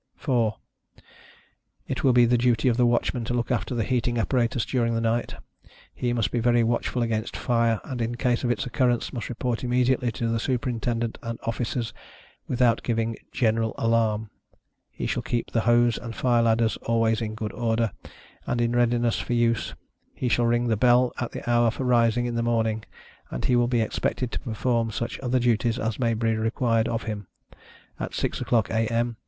[0.15, 0.57] 4.
[1.87, 4.95] It will be the duty of the Watchman to look after the heating apparatus during
[4.95, 5.35] the night;
[5.93, 9.63] he must be very watchful against fire, and in case of its occurrence, must report
[9.63, 11.93] immediately to the Superintendent and officers
[12.47, 14.31] without giving general alarm;
[14.89, 17.91] he shall keep the hose and fire ladders always in good order,
[18.47, 19.75] and in readiness for use;
[20.15, 22.83] he shall ring the bell at the hour for rising in the morning,
[23.29, 27.03] and he will be expected to perform such other duties as may be required of
[27.03, 27.27] him.
[27.99, 29.17] At six oâ€™clock A.Â M.